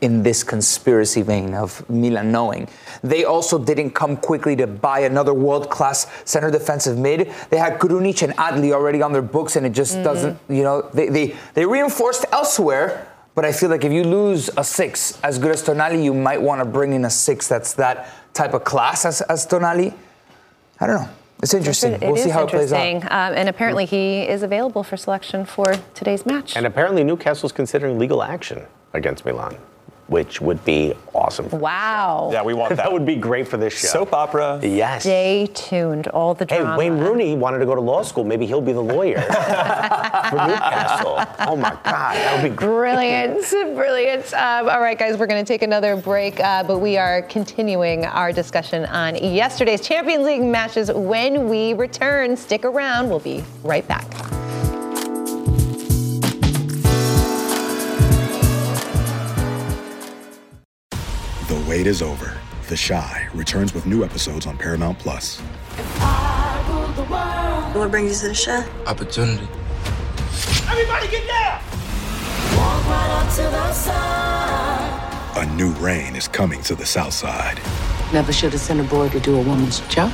[0.00, 2.66] in this conspiracy vein of Milan knowing,
[3.04, 7.32] they also didn't come quickly to buy another world-class center defensive mid.
[7.50, 10.02] They had Krunic and Adli already on their books, and it just mm-hmm.
[10.02, 10.36] doesn't.
[10.48, 13.06] You know, they they they reinforced elsewhere.
[13.36, 16.42] But I feel like if you lose a six as good as Tonali, you might
[16.42, 19.94] want to bring in a six that's that type of class as, as Tonali.
[20.80, 21.08] I don't know.
[21.44, 21.92] It's interesting.
[21.92, 22.80] It we'll see how it plays out.
[22.82, 23.12] interesting.
[23.12, 26.56] Um, and apparently he is available for selection for today's match.
[26.56, 29.58] And apparently Newcastle's considering legal action against Milan,
[30.06, 31.48] which would be awesome.
[31.48, 32.28] wow.
[32.32, 32.76] yeah, we want that.
[32.76, 33.88] That would be great for this show.
[33.88, 34.60] soap opera.
[34.62, 35.02] Yes.
[35.02, 36.08] Stay tuned.
[36.08, 36.62] All the Hey.
[36.76, 38.22] Wayne Rooney wanted to go to law school.
[38.24, 41.24] Maybe he'll be the lawyer for Newcastle.
[41.48, 42.66] Oh my God, that would be great.
[42.94, 44.32] Brilliant, brilliant.
[44.34, 48.04] Um, all right, guys, we're going to take another break, uh, but we are continuing
[48.04, 52.36] our discussion on yesterday's Champions League matches when we return.
[52.36, 54.04] Stick around, we'll be right back.
[61.74, 62.38] Wait is over.
[62.68, 65.40] The Chi returns with new episodes on Paramount Plus.
[67.74, 68.64] What brings you to the show?
[68.86, 69.48] Opportunity.
[70.70, 71.60] Everybody get down!
[75.34, 77.60] Right a new reign is coming to the South Side.
[78.12, 80.12] Never should have sent a boy to do a woman's job.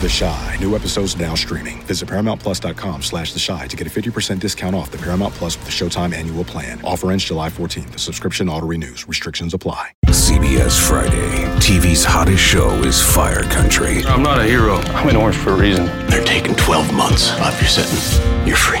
[0.00, 0.56] The Chi.
[0.60, 1.80] New episodes now streaming.
[1.82, 5.64] Visit ParamountPlus.com slash The Chi to get a 50% discount off the Paramount Plus with
[5.66, 6.80] the Showtime annual plan.
[6.84, 7.90] Offer ends July 14th.
[7.92, 9.08] The subscription auto-renews.
[9.08, 9.92] Restrictions apply.
[10.06, 11.44] CBS Friday.
[11.58, 14.04] TV's hottest show is Fire Country.
[14.04, 14.76] I'm not a hero.
[14.94, 15.86] I'm in orange for a reason.
[16.08, 18.18] They're taking 12 months off your sentence.
[18.46, 18.80] You're free.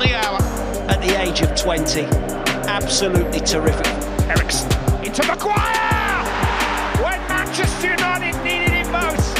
[0.00, 0.38] the hour.
[0.88, 2.02] At the age of 20,
[2.66, 3.86] absolutely terrific.
[4.26, 4.70] Eriksen
[5.04, 6.24] into Maguire!
[7.04, 9.36] When Manchester United needed it most.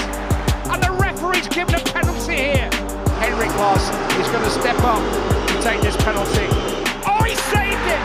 [0.69, 2.71] And the referee's given a penalty here.
[3.19, 6.47] Henrik Larsson is going to step up and take this penalty.
[7.09, 8.03] Oh, he saved it!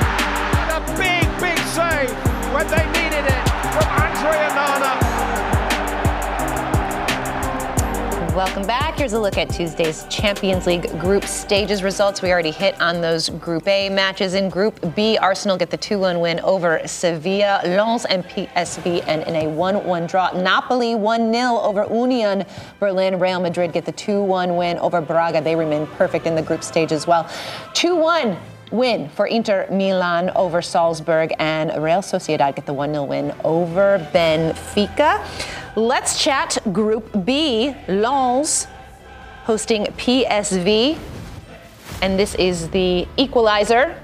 [0.63, 2.11] And a big, big save
[2.55, 3.43] when they needed it
[3.75, 5.14] from Andre Onana.
[8.35, 8.97] Welcome back.
[8.97, 12.21] Here's a look at Tuesday's Champions League group stages results.
[12.21, 14.33] We already hit on those Group A matches.
[14.33, 19.23] In Group B, Arsenal get the 2 1 win over Sevilla, Lens and PSV, and
[19.23, 22.43] in a 1 1 draw, Napoli 1 0 over Union
[22.77, 23.19] Berlin.
[23.19, 25.39] Real Madrid get the 2 1 win over Braga.
[25.39, 27.29] They remain perfect in the group stage as well.
[27.73, 28.37] 2 1
[28.71, 33.99] win for Inter Milan over Salzburg, and Real Sociedad get the 1 0 win over
[34.13, 35.25] Benfica.
[35.75, 37.75] Let's chat Group B.
[37.87, 38.67] Lens
[39.43, 40.97] hosting PSV,
[42.01, 43.95] and this is the equalizer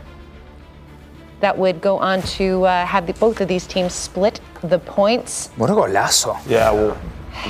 [1.39, 5.49] that would go on to uh, have the, both of these teams split the points.
[5.55, 6.37] What a golazo.
[6.47, 6.97] Yeah, well,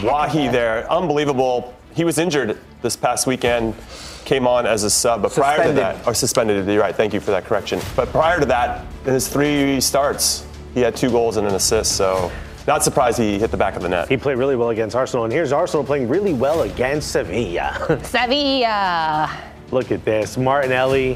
[0.03, 1.73] Wahi there, unbelievable.
[1.93, 3.75] He was injured this past weekend,
[4.25, 7.19] came on as a sub, but prior to that, or suspended, you're right, thank you
[7.19, 7.79] for that correction.
[7.95, 11.95] But prior to that, in his three starts, he had two goals and an assist,
[11.95, 12.31] so
[12.67, 14.07] not surprised he hit the back of the net.
[14.07, 17.99] He played really well against Arsenal, and here's Arsenal playing really well against Sevilla.
[18.03, 19.29] Sevilla.
[19.71, 21.15] Look at this, Martinelli.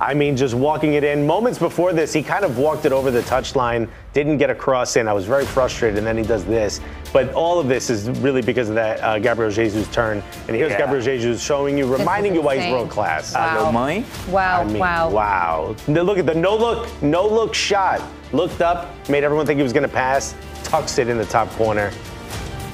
[0.00, 1.26] I mean, just walking it in.
[1.26, 4.94] Moments before this, he kind of walked it over the touchline, didn't get a cross
[4.96, 5.08] in.
[5.08, 6.80] I was very frustrated, and then he does this.
[7.12, 10.22] But all of this is really because of that uh, Gabriel Jesus turn.
[10.46, 10.78] And here's Yeah.
[10.78, 13.34] Gabriel Jesus showing you, reminding you why he's world class.
[13.34, 13.72] Wow.
[13.72, 14.04] money?
[14.28, 15.10] Wow, I mean, wow.
[15.10, 15.76] wow.
[15.88, 18.00] Now Look at the no look, no look shot.
[18.32, 21.50] Looked up, made everyone think he was going to pass, tucks it in the top
[21.52, 21.90] corner.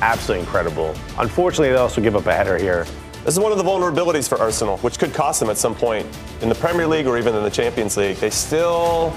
[0.03, 0.95] Absolutely incredible.
[1.19, 2.87] Unfortunately, they also give up a header here.
[3.25, 6.07] This is one of the vulnerabilities for Arsenal, which could cost them at some point
[6.43, 8.19] in the Premier League or even in the Champions League.
[8.19, 9.15] They still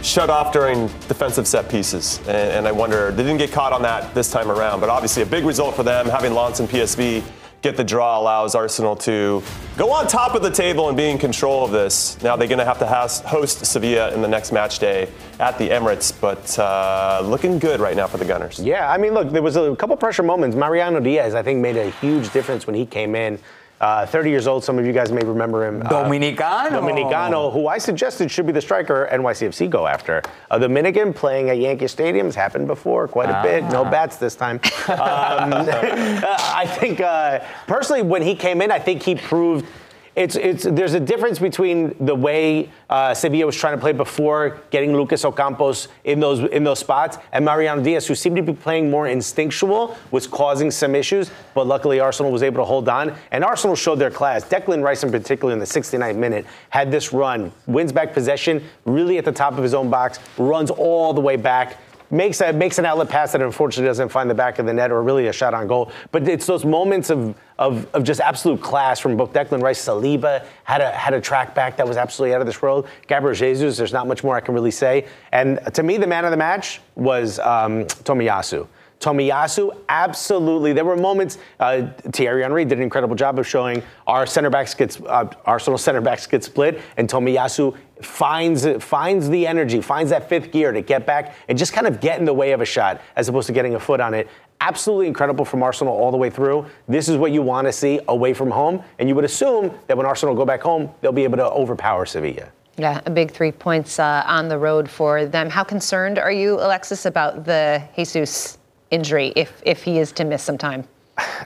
[0.00, 3.82] shut off during defensive set pieces, and, and I wonder they didn't get caught on
[3.82, 4.78] that this time around.
[4.78, 7.24] But obviously, a big result for them having Lens and PSV
[7.64, 9.42] get the draw allows Arsenal to
[9.78, 12.22] go on top of the table and be in control of this.
[12.22, 15.70] Now they're going to have to host Sevilla in the next match day at the
[15.70, 18.60] Emirates, but uh, looking good right now for the Gunners.
[18.60, 20.54] Yeah, I mean, look, there was a couple pressure moments.
[20.54, 23.38] Mariano Diaz, I think, made a huge difference when he came in.
[23.80, 25.82] Uh, 30 years old, some of you guys may remember him.
[25.82, 26.70] Uh, Dominicano.
[26.70, 30.22] Dominicano, who I suggested should be the striker NYCFC go after.
[30.50, 33.64] A Dominican playing at Yankee Stadium has happened before quite a bit.
[33.64, 34.60] No bats this time.
[34.94, 39.66] Um, I think, uh, personally, when he came in, I think he proved.
[40.16, 44.60] It's, it's, there's a difference between the way uh, Sevilla was trying to play before
[44.70, 48.52] getting Lucas Ocampos in those in those spots and Mariano Diaz, who seemed to be
[48.52, 51.30] playing more instinctual, was causing some issues.
[51.52, 54.44] But luckily, Arsenal was able to hold on, and Arsenal showed their class.
[54.44, 59.18] Declan Rice, in particular, in the 69th minute, had this run, wins back possession, really
[59.18, 61.78] at the top of his own box, runs all the way back
[62.10, 64.90] makes a, makes an outlet pass that unfortunately doesn't find the back of the net
[64.90, 65.90] or really a shot on goal.
[66.12, 70.44] But it's those moments of of, of just absolute class from both Declan Rice, Saliba
[70.64, 72.88] had a had a track back that was absolutely out of this world.
[73.06, 75.06] Gabriel Jesus, there's not much more I can really say.
[75.32, 78.66] And to me, the man of the match was um, Tomiyasu.
[79.04, 80.72] Tomiyasu, absolutely.
[80.72, 81.36] There were moments.
[81.60, 85.76] Uh, Thierry Henry did an incredible job of showing our center backs get uh, Arsenal
[85.76, 90.80] center backs get split, and Tomiyasu finds finds the energy, finds that fifth gear to
[90.80, 93.46] get back and just kind of get in the way of a shot as opposed
[93.46, 94.26] to getting a foot on it.
[94.62, 96.64] Absolutely incredible from Arsenal all the way through.
[96.88, 99.98] This is what you want to see away from home, and you would assume that
[99.98, 102.50] when Arsenal go back home, they'll be able to overpower Sevilla.
[102.78, 105.50] Yeah, a big three points uh, on the road for them.
[105.50, 108.56] How concerned are you, Alexis, about the Jesus
[108.94, 110.84] injury if, if he is to miss some time?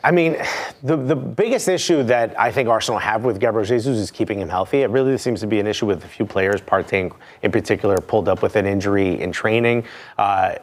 [0.02, 0.36] I mean,
[0.82, 4.48] the, the biggest issue that I think Arsenal have with Gabriel Jesus is keeping him
[4.48, 4.82] healthy.
[4.82, 6.60] It really seems to be an issue with a few players.
[6.60, 9.84] Partey, in particular, pulled up with an injury in training.
[10.16, 10.54] Uh,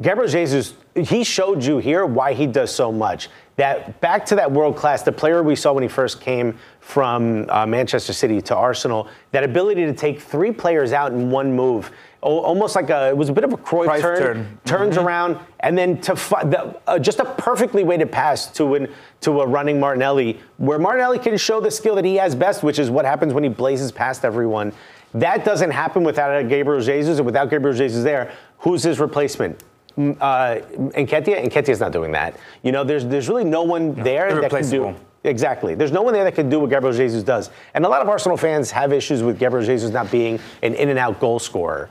[0.00, 3.28] Gabriel Jesus, he showed you here why he does so much.
[3.56, 7.48] That back to that world class, the player we saw when he first came from
[7.48, 11.90] uh, Manchester City to Arsenal, that ability to take three players out in one move,
[12.24, 14.58] al- almost like a, it was a bit of a Cruyff Cruyff turn, turn.
[14.64, 15.04] turns Mhm.
[15.04, 18.88] around, and then to fi- the, uh, just a perfectly weighted pass to an,
[19.20, 22.80] to a running Martinelli, where Martinelli can show the skill that he has best, which
[22.80, 24.72] is what happens when he blazes past everyone.
[25.14, 29.62] That doesn't happen without Gabriel Jesus, and without Gabriel Jesus there, who's his replacement?
[29.98, 30.60] Mm, Uh,
[30.92, 31.44] Nketiah?
[31.48, 32.36] Nketiah's not doing that.
[32.62, 34.94] You know, there's there's really no one there that can do.
[35.22, 35.74] Exactly.
[35.74, 37.50] There's no one there that can do what Gabriel Jesus does.
[37.72, 40.90] And a lot of Arsenal fans have issues with Gabriel Jesus not being an in
[40.90, 41.88] and out goal scorer.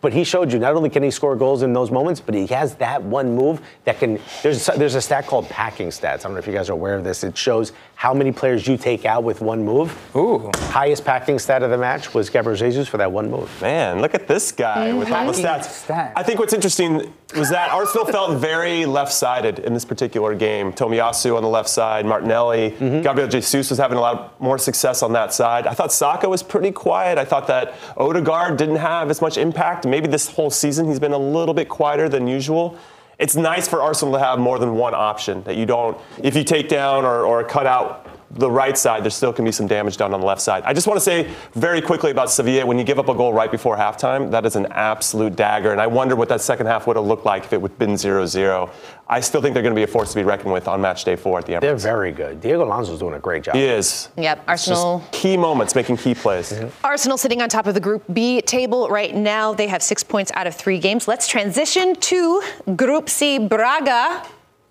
[0.00, 2.46] But he showed you not only can he score goals in those moments, but he
[2.48, 4.18] has that one move that can.
[4.42, 6.20] There's there's a stat called packing stats.
[6.20, 7.24] I don't know if you guys are aware of this.
[7.24, 9.96] It shows how many players you take out with one move.
[10.16, 10.50] Ooh.
[10.54, 13.50] Highest packing stat of the match was Gabriel Jesus for that one move.
[13.62, 16.12] Man, look at this guy with all the stats.
[16.14, 20.72] I think what's interesting was that Arsenal felt very left-sided in this particular game.
[20.72, 23.02] Tomiyasu on the left side, Martinelli, mm-hmm.
[23.02, 25.66] Gabriel Jesus was having a lot more success on that side.
[25.66, 27.18] I thought Saka was pretty quiet.
[27.18, 29.86] I thought that Odegaard didn't have as much impact.
[29.86, 32.78] Maybe this whole season he's been a little bit quieter than usual.
[33.18, 36.44] It's nice for Arsenal to have more than one option that you don't, if you
[36.44, 39.96] take down or, or cut out the right side, there still can be some damage
[39.96, 40.62] done on the left side.
[40.64, 43.32] I just want to say very quickly about Sevilla when you give up a goal
[43.32, 45.72] right before halftime, that is an absolute dagger.
[45.72, 47.78] And I wonder what that second half would have looked like if it would have
[47.78, 48.70] been 0 0.
[49.06, 51.04] I still think they're going to be a force to be reckoned with on match
[51.04, 51.60] day four at the Emirates.
[51.60, 52.40] They're very good.
[52.40, 53.54] Diego Alonso's doing a great job.
[53.54, 54.08] He is.
[54.16, 55.04] Yep, It's just Arsenal.
[55.12, 56.52] key moments, making key plays.
[56.82, 59.52] Arsenal sitting on top of the Group B table right now.
[59.52, 61.06] They have six points out of three games.
[61.06, 62.42] Let's transition to
[62.76, 63.38] Group C.
[63.38, 64.24] Braga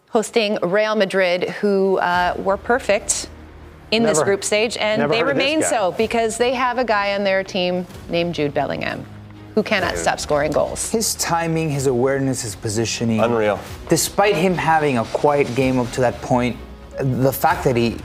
[0.09, 3.29] hosting Real Madrid, who uh, were perfect
[3.93, 6.77] in this group stage, and never they heard of this remain so because they have
[6.77, 9.05] a guy on their team named Jude Bellingham,
[9.55, 10.91] who cannot stop scoring goals.
[10.91, 13.19] His timing, his awareness, his positioning.
[13.19, 13.59] Unreal.
[13.89, 16.57] Despite him having a quiet game up to that point,
[16.99, 17.97] the fact that he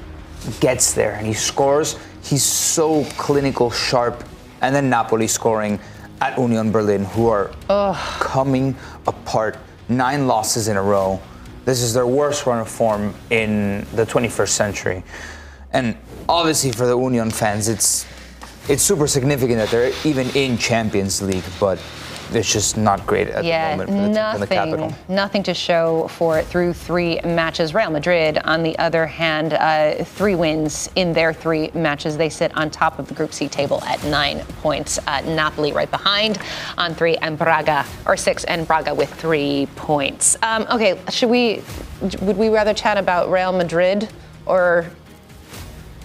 [0.61, 4.25] gets there and he scores, he's so clinical, sharp.
[4.61, 5.79] And then Napoli scoring
[6.21, 7.51] at Union Berlin, who are
[8.19, 8.77] coming
[9.07, 9.57] apart.
[9.89, 11.21] Nine losses in a row.
[11.65, 15.05] This is their worst run of form in the 21st century.
[15.73, 15.97] And
[16.29, 18.07] obviously for the Union fans, it's
[18.69, 21.81] it's super significant that they're even in Champions League, but
[22.33, 24.91] it's just not great at yeah, the moment for the, team in the capital.
[24.91, 27.73] nothing, nothing to show for it through three matches.
[27.73, 32.17] Real Madrid, on the other hand, uh, three wins in their three matches.
[32.17, 34.99] They sit on top of the Group C table at nine points.
[35.07, 36.39] Uh, Napoli right behind
[36.77, 40.37] on three, and Braga or six, and Braga with three points.
[40.43, 41.63] Um, okay, should we?
[42.21, 44.09] Would we rather chat about Real Madrid
[44.47, 44.87] or?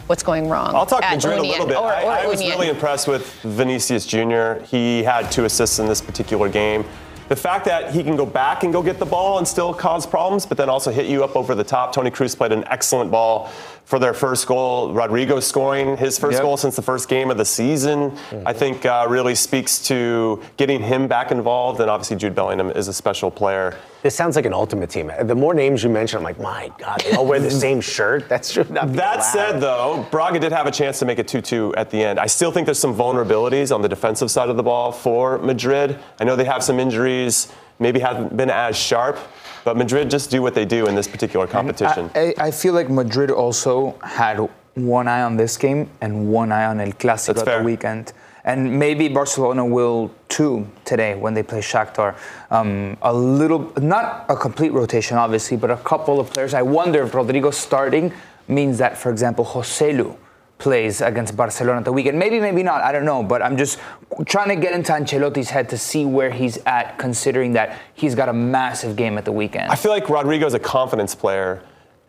[0.08, 0.76] What's going wrong?
[0.76, 1.78] I'll talk at Madrid a little bit.
[1.78, 4.56] Or, I, or I was really impressed with Vinicius Jr.
[4.66, 6.84] He had two assists in this particular game.
[7.30, 10.06] The fact that he can go back and go get the ball and still cause
[10.06, 11.94] problems, but then also hit you up over the top.
[11.94, 13.50] Toni Kroos played an excellent ball
[13.86, 14.94] for their first goal.
[14.94, 16.42] Rodrygo scoring his first Yep.
[16.42, 18.14] goal since the first game of the season,
[18.46, 21.80] I think uh, really speaks to getting him back involved.
[21.82, 23.76] And obviously, Jude Bellingham is a special player.
[24.02, 25.12] This sounds like an ultimate team.
[25.24, 28.30] The more names you mention, I'm like, my God, they all wear the same shirt.
[28.30, 29.22] That should not be That allowed.
[29.24, 32.20] said, though, Braga did have a chance to make it 2 2 at the end.
[32.20, 36.00] I still think there's some vulnerabilities on the defensive side of the ball for Madrid.
[36.20, 39.18] I know they have some injuries, maybe haven't been as sharp,
[39.64, 42.10] but Madrid just do what they do in this particular competition.
[42.16, 46.66] I, I feel like Madrid also had one eye on this game and one eye
[46.66, 48.14] on El Clásico at the weekend.
[48.46, 52.16] And maybe Barcelona will too today when they play Shakhtar.
[52.52, 56.54] Um, a little, not a complete rotation, obviously, but a couple of players.
[56.54, 58.12] I wonder if Rodrygo starting
[58.50, 60.18] means that, for example, Joselu
[60.64, 62.18] plays against Barcelona at the weekend.
[62.18, 62.82] Maybe, maybe not.
[62.82, 63.22] I don't know.
[63.22, 63.80] But I'm just
[64.26, 68.30] trying to get into Ancelotti's head to see where he's at, considering that he's got
[68.30, 69.70] a massive game at the weekend.
[69.70, 71.62] I feel like Rodrygo's a confidence player,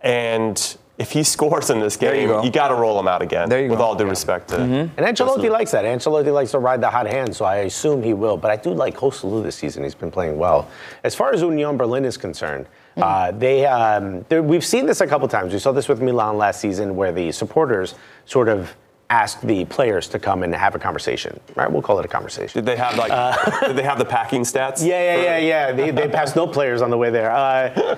[0.03, 2.45] and if he scores in this There you game, go.
[2.45, 3.49] you, got to roll him out again.
[3.49, 3.85] There you with go.
[3.85, 4.59] all due respect to.
[4.59, 5.01] Mm-hmm.
[5.01, 5.85] And Ancelotti likes that.
[5.85, 8.37] Ancelotti likes to ride the hot hand, so I assume he will.
[8.37, 9.83] But I do like Joselu this season.
[9.83, 10.71] He's been playing well.
[11.03, 12.67] As far as Union Berlin is concerned,
[12.97, 15.53] uh, they um, we've seen this a couple times.
[15.53, 17.95] We saw this with Milan last season, where the supporters
[18.27, 18.75] sort of
[19.11, 21.39] asked the players to come and have a conversation.
[21.55, 21.71] Right?
[21.71, 22.59] We'll call it a conversation.
[22.59, 23.13] Did they have like?
[23.67, 24.83] did they have the packing stats?
[24.83, 25.73] Uh, Yeah, yeah, yeah, yeah.
[25.73, 27.31] They, they passed no players on the way there.
[27.31, 27.97] Uh,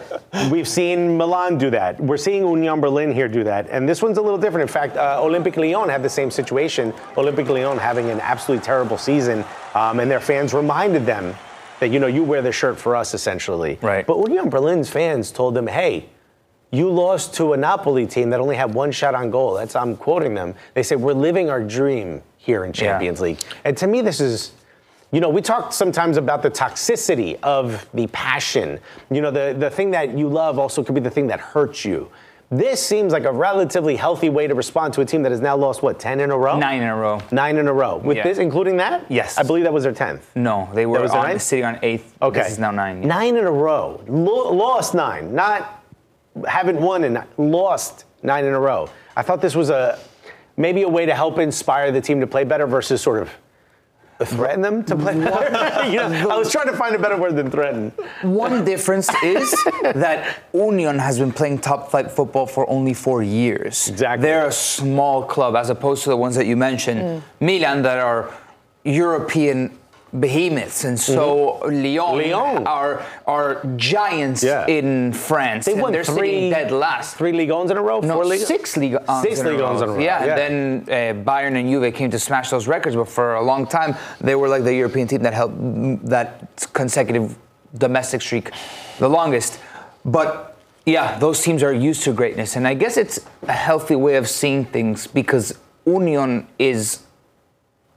[0.51, 2.01] we've seen Milan do that.
[2.01, 3.68] We're seeing Union Berlin here do that.
[3.70, 4.62] And this one's a little different.
[4.62, 6.92] In fact, uh, Olympique Lyon had the same situation.
[7.14, 9.44] Olympique Lyon having an absolutely terrible season,
[9.74, 11.34] um, and their fans reminded them
[11.81, 13.79] that, you know, you wear the shirt for us, essentially.
[13.83, 14.07] Right.
[14.07, 16.09] But Union Berlin's fans told them, hey,
[16.70, 19.55] you lost to a Napoli team that only had one shot on goal.
[19.55, 20.55] That's I'm quoting them.
[20.74, 23.39] They say we're living our dream here in Champions League.
[23.64, 24.53] And to me, this is,
[25.12, 28.81] you know, we talk sometimes about the toxicity of the passion.
[29.11, 31.85] You know, the the thing that you love also could be the thing that hurts
[31.85, 32.11] you.
[32.51, 35.57] This seems like a relatively healthy way to respond to a team that has now
[35.57, 36.57] lost what ten in a row.
[36.59, 37.20] Nine in a row.
[37.32, 37.97] Nine in a row.
[37.97, 38.22] With Yeah.
[38.22, 39.05] this, including that.
[39.09, 39.36] Yes.
[39.36, 40.30] I believe that was their tenth.
[40.36, 42.14] No, they were was on, sitting on eighth.
[42.22, 42.40] Okay.
[42.42, 43.03] This is now nine.
[43.03, 43.09] yeah.
[43.09, 44.01] Nine in a row.
[44.07, 45.34] Lo- lost nine.
[45.34, 45.82] Not
[46.47, 48.88] haven't won and lost nine in a row.
[49.16, 49.99] I thought this was a
[50.57, 53.30] maybe a way to help inspire the team to play better versus sort of
[54.25, 55.87] threaten them to play better.
[55.91, 57.91] you know, I was trying to find a better word than threaten.
[58.23, 59.51] One difference is
[59.83, 63.89] that Union has been playing top flight football for only four years.
[63.89, 64.23] Exactly.
[64.23, 67.23] They're a small club as opposed to the ones that you mentioned, mm.
[67.41, 68.33] Milan, that are
[68.85, 69.77] European
[70.21, 72.33] behemoths, and so Lyon, Mm-hmm.
[72.33, 72.67] Lyon.
[72.67, 74.67] are are giants Yeah.
[74.67, 75.67] in France.
[75.67, 77.17] They won three dead last.
[77.17, 78.01] Three Ligue 1s in a row.
[78.01, 80.31] No, four Ligue six Six Ligue 1s in a row, Yeah, yeah.
[80.31, 80.55] and then
[80.89, 84.35] uh, Bayern and Juve came to smash those records, but for a long time they
[84.35, 85.53] were like the European team that held
[86.09, 86.29] that
[86.73, 87.37] consecutive
[87.77, 88.51] domestic streak
[88.99, 89.59] the longest.
[90.05, 90.57] But
[90.87, 94.29] yeah, those teams are used to greatness, and I guess it's a healthy way of
[94.29, 95.53] seeing things because
[95.85, 97.01] Union is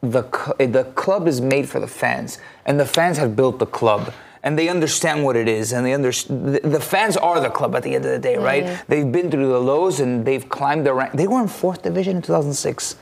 [0.02, 0.24] the
[0.58, 4.14] the club is made for the fans, and the fans have built the club.
[4.42, 6.56] and they understand what it is, and they understand.
[6.56, 8.64] The, the fans are the club at the end of the day, right?
[8.64, 8.78] Mhm.
[8.88, 11.12] They've been through the lows and they've climbed the rank.
[11.14, 12.96] They were in fourth division in 2006,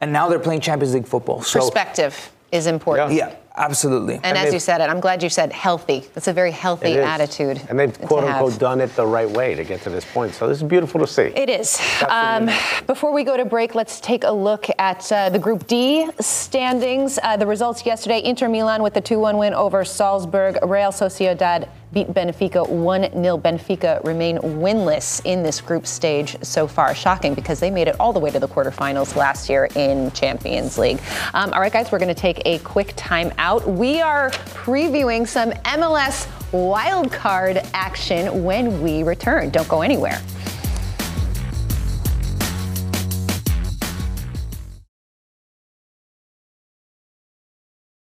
[0.00, 1.42] and now they're playing Champions League football.
[1.42, 2.14] So Perspective
[2.52, 3.12] is important.
[3.12, 4.20] yeah, absolutely.
[4.22, 6.04] And, as you said it, I'm glad you said healthy.
[6.14, 7.04] That's a very healthy It is.
[7.04, 7.60] attitude.
[7.68, 8.42] And they've to quote have.
[8.42, 10.34] unquote done it the right way to get to this point.
[10.34, 11.22] So this is beautiful to see.
[11.22, 11.80] It is.
[12.08, 12.48] Um,
[12.86, 17.18] before we go to break, let's take a look at uh, the Group D standings.
[17.22, 20.58] Uh, the results yesterday Inter Milan with the 2 1 win over Salzburg.
[20.62, 23.38] Real Sociedad beat Benfica 1 0.
[23.38, 26.94] Benfica remain winless in this group stage so far.
[26.94, 30.76] Shocking because they made it all the way to the quarterfinals last year in Champions
[30.76, 31.00] League.
[31.34, 33.47] Um, all right, guys, we're going to take a quick time out.
[33.56, 39.48] We are previewing some MLS wildcard action when we return.
[39.48, 40.20] Don't go anywhere.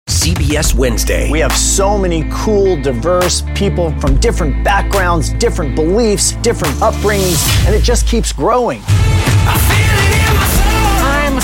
[0.09, 1.29] CBS Wednesday.
[1.29, 7.75] We have so many cool, diverse people from different backgrounds, different beliefs, different upbringings, and
[7.75, 8.81] it just keeps growing.